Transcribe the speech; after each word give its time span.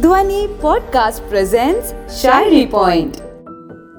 ಧ್ವನಿ 0.00 0.48
podcast 0.62 1.28
presence 1.28 2.20
ಶಾಯರಿ 2.22 2.66
point 2.66 3.16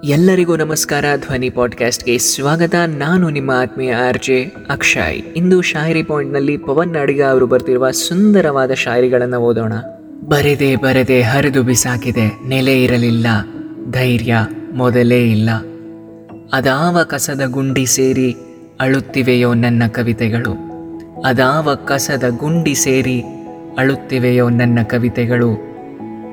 ಎಲ್ಲರಿಗೂ 0.04 0.56
ನಮಸ್ಕಾರ. 0.56 1.06
ಧ್ವನಿ 1.16 1.50
ಪಾಡ್ಕಾಸ್ಟ್ಗೆ 1.50 2.18
ಸ್ವಾಗತ. 2.18 2.76
ನಾನು 2.88 3.30
ನಿಮ್ಮ 3.30 3.52
ಆತ್ಮೀಯ 3.52 3.96
ಆರ್ 3.96 4.18
ಜೆ 4.26 4.44
ಅಕ್ಷಯ್. 4.70 5.22
ಇಂದು 5.36 5.62
ಶಾಯರಿ 5.62 6.04
ಪಾಯಿಂಟ್ನಲ್ಲಿ 6.04 6.58
ಪವನ್ 6.58 6.96
ಅಡಿಗ 6.96 7.24
ಅವರು 7.24 7.48
ಬರ್ತಿರುವ 7.48 7.92
ಸುಂದರವಾದ 7.92 8.74
ಶಾಯರಿಗಳನ್ನು 8.74 9.38
ಓದೋಣ. 9.38 9.74
ಬರೆದೆ 10.28 10.76
ಬರೆದೆ 10.76 11.22
ಹರಿದು 11.22 11.64
ಬಿಸಾಕಿದೆ. 11.64 12.48
ನೆಲೆ 12.48 12.84
ಇರಲಿಲ್ಲ. 12.84 13.28
ಧೈರ್ಯ 13.92 14.48
ಮೊದಲೇ 14.74 15.32
ಇಲ್ಲ. 15.32 15.50
ಅದಾವ 16.54 17.04
ಕಸದ 17.04 17.42
ಗುಂಡಿ 17.46 17.86
ಸೇರಿ 17.86 18.36
ಅಳುತ್ತಿವೆಯೋ 18.80 19.54
ನನ್ನ 19.54 19.84
ಕವಿತೆಗಳು. 19.88 20.52
ಅದಾವ 21.26 21.76
ಕಸದ 21.76 22.24
ಗುಂಡಿ 22.30 22.76
ಸೇರಿ 22.76 23.22
ಅಳುತ್ತಿವೆಯೋ 23.78 24.50
ನನ್ನ 24.50 24.80
ಕವಿತೆಗಳು. 24.84 25.73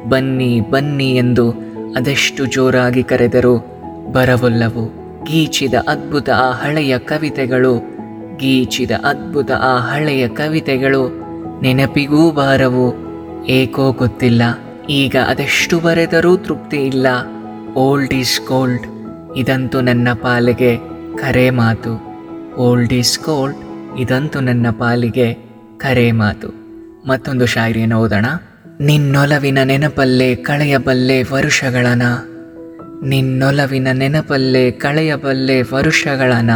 ಬನ್ನಿ 0.09 0.61
ಬನ್ನಿ 0.61 1.17
ಎಂದು 1.17 1.51
ಅದೆಷ್ಟು 1.97 2.47
ಜೋರಾಗಿ 2.47 3.03
ಕರೆದರೂ 3.03 3.59
ಬರವಲ್ಲವು. 4.13 5.01
ಗೀಚಿದ 5.25 5.75
ಅದ್ಭುತ 5.75 6.31
ಆ 6.31 6.51
ಹಳೆಯ 6.51 6.99
ಕವಿತೆಗಳು, 6.99 7.79
ಗೀಚಿದ 8.37 8.91
ಅದ್ಭುತ 9.05 9.51
ಆ 9.51 9.79
ಹಳೆಯ 9.79 10.29
ಕವಿತೆಗಳು 10.29 11.21
ನೆನಪಿಗೂ 11.63 12.31
ಬಾರವು 12.31 12.95
ಏಕೋ 13.47 13.93
ಗೊತ್ತಿಲ್ಲ. 13.93 14.43
ಈಗ 14.89 15.17
ಅದೆಷ್ಟು 15.27 15.79
ಬರೆದರೂ 15.79 16.37
ತೃಪ್ತಿ 16.37 16.77
ಇಲ್ಲ. 16.77 17.07
ಓಲ್ಡ್ 17.77 18.15
ಈಸ್ 18.15 18.41
ಗೋಲ್ಡ್ 18.48 18.87
ಇದಂತೂ 19.37 19.81
ನನ್ನ 19.81 20.09
ಪಾಲಿಗೆ 20.12 20.77
ಕರೆ 21.17 21.51
ಮಾತು. 21.51 22.01
ಓಲ್ಡ್ 22.57 22.93
ಈಸ್ 22.93 23.19
ಗೋಲ್ಡ್ 23.19 23.59
ಇದಂತೂ 23.98 24.41
ನನ್ನ 24.41 24.71
ಪಾಲಿಗೆ 24.71 25.35
ಕರೆ 25.77 26.12
ಮಾತು. 26.12 26.48
ಮತ್ತೊಂದು 27.09 27.47
ಶಾಯರಿಯನ್ನು 27.47 28.01
ಓದೋಣ. 28.01 28.27
ನಿನ್ನೊಲವಿನ 28.80 29.59
ನೆನಪಲ್ಲೇ 29.62 30.34
ಕಳೆಯಬಲ್ಲೆ 30.34 31.23
ವರುಷಗಳನ. 31.23 32.03
ನಿನ್ನೊಲವಿನ 33.05 33.89
ನೆನಪಲ್ಲೇ 33.92 34.70
ಕಳೆಯಬಲ್ಲೆ 34.70 35.62
ವರುಷಗಳನ. 35.62 36.50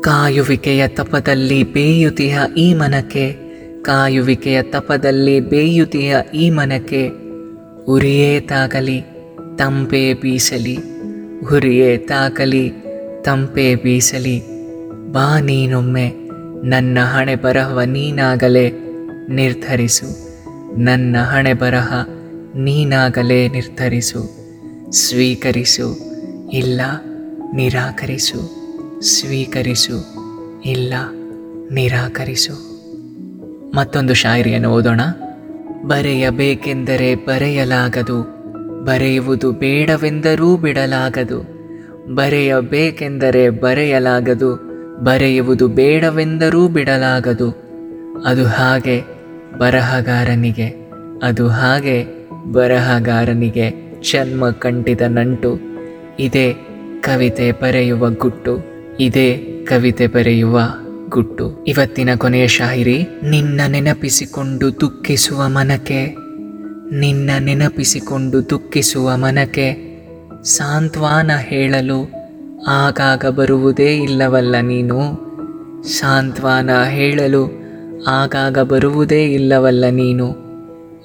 ಕಾಯುವಿಕೆಯ 0.00 0.88
ತಪದಲ್ಲಿ 0.88 1.62
ಬೇಯುತಿಯ 1.62 2.38
ಈ 2.56 2.74
ಮನಕ್ಕೆ, 2.74 3.36
ಕಾಯುವಿಕೆಯ 3.82 4.62
ತಪದಲ್ಲಿ 4.62 5.40
ಬೇಯುತಿಯ 5.40 6.16
ಈ 6.34 6.50
ಮನಕ್ಕೆ. 6.50 7.10
ಉರಿಯೇ 7.84 8.40
ತಾಗಲಿ, 8.40 9.04
ತಂಪೆ 9.58 10.14
ಬೀಸಲಿ 10.14 10.78
ಉರಿಯೇ 11.52 11.96
ತಾಗಲಿ, 11.96 12.72
ತಂಪೆ 13.24 13.74
ಬೀಸಲಿ. 13.74 14.42
ಬಾ 15.12 15.40
ನೀನೊಮ್ಮೆ, 15.40 16.12
ನನ್ನ 16.64 16.98
ಹಣೆ 17.00 17.34
ಬರಹವ 17.34 17.80
ನೀನಾಗಲೇ 17.80 18.72
ನಿರ್ಧರಿಸು. 19.28 20.23
ನನ್ನ 20.78 21.16
ಹಣೆ 21.22 21.54
ಬರಹ 21.54 22.04
ನೀನಾಗಲೇ 22.56 23.48
ನಿರ್ಧರಿಸು, 23.48 24.36
ಸ್ವೀಕರಿಸು, 24.92 25.98
ಇಲ್ಲ 26.52 26.80
ನಿರಾಕರಿಸು, 27.54 28.64
ಸ್ವೀಕರಿಸು, 29.00 30.14
ಇಲ್ಲ 30.64 30.94
ನಿರಾಕರಿಸು. 31.72 32.74
ಮತ್ತೊಂದು 33.76 34.14
ಶಾಯರಿಯನ್ನು 34.14 34.70
ಓದೋಣ. 34.70 35.00
ಬರೆಯಬೇಕೆಂದರೆ 35.86 37.14
ಬರೆಯಲಾಗದು, 37.14 38.22
ಬರೆಯುವುದು 38.84 39.52
ಬೇಡವೆಂದರೂ 39.52 40.56
ಬಿಡಲಾಗದು. 40.56 41.54
ಬರೆಯಬೇಕೆಂದರೆ 42.14 43.50
ಬರೆಯಲಾಗದು, 43.50 44.56
ಬರೆಯುವುದು 45.04 45.68
ಬೇಡವೆಂದರೂ 45.68 46.68
ಬಿಡಲಾಗದು. 46.68 47.50
ಅದು 48.26 48.46
ಹಾಗೆ. 48.46 49.13
ಬರಹಗಾರನಿಗೆ. 49.58 50.90
ಅದು 51.22 51.48
ಹಾಗೆ 51.48 52.04
ಬರಹಗಾರನಿಗೆ 52.52 53.70
ಜನ್ಮ 54.12 54.50
ಕಂಟಿದ 54.50 55.00
ನಂಟು. 55.08 55.60
ಇದೇ 56.20 56.54
ಕವಿತೆ 57.00 57.52
ಬರೆಯುವ 57.52 58.10
ಗುಟ್ಟು, 58.10 58.58
ಇದೇ 59.00 59.36
ಕವಿತೆ 59.68 60.06
ಬರೆಯುವ 60.06 60.60
ಗುಟ್ಟು. 61.08 61.64
ಇವತ್ತಿನ 61.64 62.14
ಕೊನೆಯ 62.16 62.46
ಶಾಹಿರಿ 62.46 63.06
ನಿನ್ನ 63.30 63.60
ನೆನಪಿಸಿಕೊಂಡು 63.68 64.80
ದುಃಖಿಸುವ 64.80 65.48
ಮನಕೆ 65.48 66.16
ನಿನ್ನ 66.92 67.30
ನೆನಪಿಸಿಕೊಂಡು 67.38 68.50
ದುಃಖಿಸುವ 68.50 69.16
ಮನಕೆ 69.16 69.94
ಸಾಂತ್ವಾನ 70.44 71.30
ಹೇಳಲು 71.38 72.12
ಆಗಾಗ 72.66 73.26
ಬರುವುದೇ 73.26 73.96
ಇಲ್ಲವಲ್ಲ 73.96 74.56
ನೀನು. 74.60 75.24
ಸಾಂತ್ವಾನ 75.88 76.70
ಹೇಳಲು 76.84 77.63
ಆಗಾಗ 78.08 78.58
ಬರುವುದೇ 78.58 79.24
ಇಲ್ಲವಲ್ಲ 79.24 79.84
ನೀನು? 79.90 80.36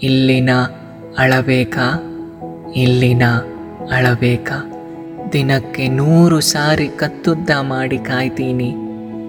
ಇಲ್ಲಿನ 0.03 0.49
ಅಳಬೇಕಾ? 1.17 2.03
ಇಲ್ಲಿನ 2.75 3.21
ಅಳಬೇಕಾ? 3.91 4.71
ದಿನಕ್ಕೆ 5.33 5.87
ನೂರು 5.87 6.39
ಸಾರಿ 6.39 6.87
ಕತ್ತುದ್ದ 6.87 7.49
ಮಾಡಿ 7.61 7.97
ಕಾಯ್ತೀನಿ. 7.97 8.75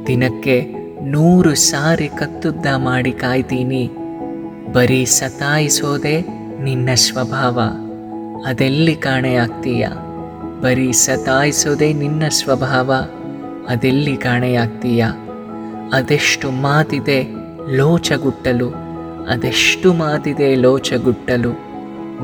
ದಿನಕ್ಕೆ 0.07 0.75
ನೂರು 1.03 1.55
ಸಾರಿ 1.55 2.09
ಕತ್ತುದ್ದ 2.09 2.67
ಮಾಡಿ 2.77 3.13
ಕಾಯ್ತೀನಿ. 3.13 3.91
ಬರೀ 4.73 5.05
ಸತಾಯಿಸೋದೆ 5.05 6.21
ನಿನ್ನ 6.63 6.89
ಸ್ವಭಾವ. 6.95 7.61
ಅದೆಲ್ಲಿ 8.47 8.97
ಕಾಣೆಯಾಗ್ತೀಯ 8.97 9.89
ಬರೀ 10.61 10.93
ಸತಾಯಿಸೋದೇ 10.93 11.93
ನಿನ್ನ 11.93 12.23
ಸ್ವಭಾವ. 12.29 12.93
ಅದೆಲ್ಲಿ 13.69 14.17
ಕಾಣೆಯಾಗ್ತೀಯ 14.17 15.05
ಅದೆಷ್ಟು 15.93 16.51
ಮಾತಿದೆ 16.51 17.40
ಲೋಚಗುಟ್ಟಲು, 17.77 18.69
ಅದೆಷ್ಟು 19.29 19.95
ಮಾತಿದೆ 19.95 20.55
ಲೋಚಗುಟ್ಟಲು? 20.55 21.53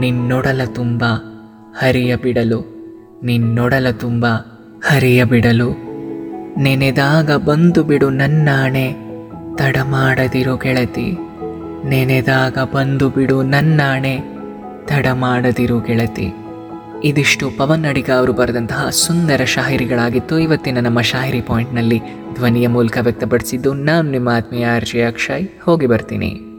ನಿನ್ನೊಡಲ 0.01 0.61
ತುಂಬ 0.65 1.05
ಹರಿಯ 1.79 2.17
ಬಿಡಲು 2.17 2.77
ನಿನ್ನೊಡಲ 3.25 3.91
ತುಂಬ 3.91 4.27
ಹರಿಯ 4.87 5.25
ಬಿಡಲು 5.25 5.71
ನೆನೆದಾಗ 6.63 7.31
ಬಂದು 7.31 7.83
ಬಿಡು 7.83 8.11
ನನ್ನಾಣೆ, 8.11 8.93
ತಡ 9.57 9.77
ಮಾಡದಿರು 9.83 10.57
ಗೆಳತಿ. 10.57 11.19
ನೆನೆದಾಗ 11.89 12.59
ಬಂದು 12.59 13.11
ಬಿಡು 13.11 13.43
ನನ್ನಾಣೆ, 13.43 14.21
ತಡ 14.85 15.07
ಮಾಡದಿರು 15.13 15.81
ಗೆಳತಿ. 15.81 16.33
ಇದಿಷ್ಟು 17.07 17.51
ಪವನ್ 17.51 17.85
ಅಡಿಗ 17.85 18.11
ಅವರು 18.11 18.33
ಬರೆದಂತಹ 18.33 18.89
ಸುಂದರ 18.91 19.41
ಶಾಹಿರಿಗಳಾಗಿತ್ತು. 19.45 20.39
ಇವತ್ತಿನ 20.39 20.81
ನಮ್ಮ 20.81 21.01
ಶಾಹಿರಿ 21.01 21.41
ಪಾಯಿಂಟ್ನಲ್ಲಿ 21.41 22.01
ಧ್ವನಿಯ 22.35 22.69
ಮೂಲಕ 22.69 22.99
ವ್ಯಕ್ತಪಡಿಸಿದ್ದು 23.01 23.75
ನಾನು, 23.75 24.11
ನಿಮ್ಮ 24.11 24.29
ಆತ್ಮೀಯ 24.29 24.67
ಆರ್ 24.67 24.85
ಜೆ 24.85 25.03
ಅಕ್ಷಯ್. 25.03 25.49
ಹೋಗಿ 25.63 25.87
ಬರ್ತೀನಿ. 25.87 26.56